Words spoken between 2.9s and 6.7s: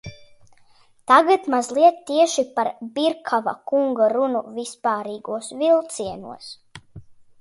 Birkava kunga runu vispārīgos vilcienos.